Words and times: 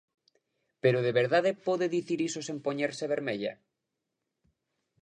¿Pero 0.83 0.99
de 1.05 1.11
verdade 1.19 1.51
pode 1.67 1.85
dicir 1.97 2.19
iso 2.29 2.39
sen 2.47 2.57
poñerse 2.65 3.05
vermella? 3.13 3.53